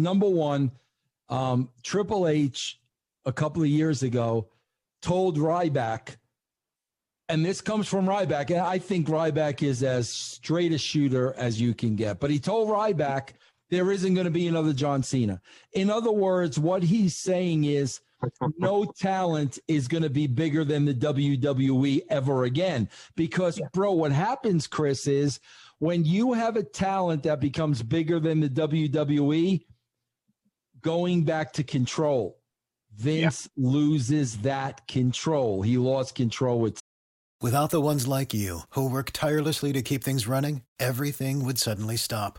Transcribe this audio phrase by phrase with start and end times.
[0.00, 0.72] Number one,
[1.28, 2.78] um, Triple H
[3.24, 4.48] a couple of years ago
[5.02, 6.16] told Ryback,
[7.28, 11.60] and this comes from Ryback, and I think Ryback is as straight a shooter as
[11.60, 12.20] you can get.
[12.20, 13.30] But he told Ryback
[13.70, 15.40] there isn't going to be another John Cena.
[15.72, 18.00] In other words, what he's saying is
[18.58, 22.88] no talent is going to be bigger than the WWE ever again.
[23.16, 23.66] Because, yeah.
[23.72, 25.40] bro, what happens, Chris, is
[25.78, 29.64] when you have a talent that becomes bigger than the WWE,
[30.80, 32.38] going back to control,
[32.94, 33.68] Vince yeah.
[33.68, 35.62] loses that control.
[35.62, 36.78] He lost control with.
[37.42, 41.98] Without the ones like you, who work tirelessly to keep things running, everything would suddenly
[41.98, 42.38] stop.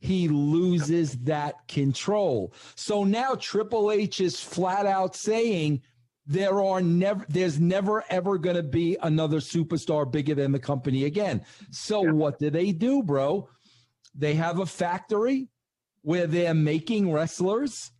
[0.00, 2.52] he loses that control.
[2.74, 5.82] So now Triple H is flat out saying
[6.26, 11.04] there are never there's never ever going to be another superstar bigger than the company
[11.04, 11.44] again.
[11.70, 12.12] So yeah.
[12.12, 13.48] what do they do, bro?
[14.14, 15.48] They have a factory
[16.02, 17.92] where they're making wrestlers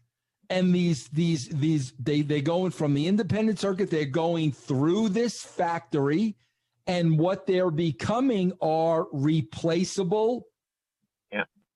[0.48, 5.42] and these these these they they going from the independent circuit they're going through this
[5.42, 6.34] factory
[6.86, 10.46] and what they're becoming are replaceable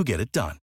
[0.00, 0.56] who get it done.